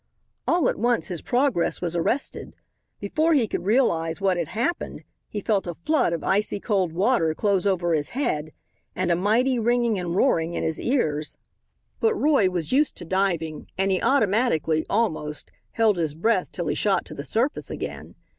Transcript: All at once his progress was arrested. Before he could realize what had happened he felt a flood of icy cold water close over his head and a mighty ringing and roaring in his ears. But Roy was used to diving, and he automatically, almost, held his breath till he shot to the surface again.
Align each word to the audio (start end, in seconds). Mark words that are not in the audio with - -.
All 0.47 0.67
at 0.67 0.79
once 0.79 1.09
his 1.09 1.21
progress 1.21 1.79
was 1.79 1.95
arrested. 1.95 2.55
Before 2.99 3.35
he 3.35 3.47
could 3.47 3.65
realize 3.65 4.19
what 4.19 4.35
had 4.35 4.47
happened 4.47 5.03
he 5.29 5.39
felt 5.41 5.67
a 5.67 5.75
flood 5.75 6.11
of 6.11 6.23
icy 6.23 6.59
cold 6.59 6.91
water 6.91 7.35
close 7.35 7.67
over 7.67 7.93
his 7.93 8.09
head 8.09 8.51
and 8.95 9.11
a 9.11 9.15
mighty 9.15 9.59
ringing 9.59 9.99
and 9.99 10.15
roaring 10.15 10.55
in 10.55 10.63
his 10.63 10.79
ears. 10.79 11.37
But 11.99 12.15
Roy 12.15 12.49
was 12.49 12.71
used 12.71 12.95
to 12.95 13.05
diving, 13.05 13.67
and 13.77 13.91
he 13.91 14.01
automatically, 14.01 14.87
almost, 14.89 15.51
held 15.69 15.97
his 15.97 16.15
breath 16.15 16.51
till 16.51 16.65
he 16.65 16.73
shot 16.75 17.05
to 17.05 17.13
the 17.13 17.23
surface 17.23 17.69
again. 17.69 18.15